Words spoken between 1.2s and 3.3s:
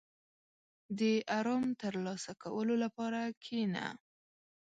آرام ترلاسه کولو لپاره